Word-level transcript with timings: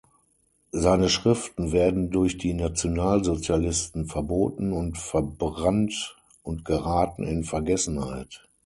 Seine 0.71 1.09
Schriften 1.09 1.71
werden 1.73 2.09
durch 2.09 2.39
die 2.39 2.55
Nationalsozialisten 2.55 4.07
verboten 4.07 4.73
und 4.73 4.97
verbrannt 4.97 6.17
und 6.41 6.65
geraten 6.65 7.23
in 7.23 7.43
Vergessenheit. 7.43 8.41